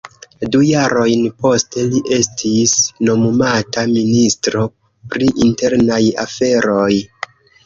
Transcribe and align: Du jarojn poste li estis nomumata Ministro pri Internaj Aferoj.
Du 0.53 0.59
jarojn 0.67 1.25
poste 1.45 1.83
li 1.91 2.01
estis 2.15 2.73
nomumata 3.09 3.85
Ministro 3.93 4.65
pri 5.13 5.29
Internaj 5.45 6.03
Aferoj. 6.27 6.91